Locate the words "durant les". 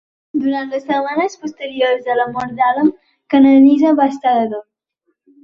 0.43-0.85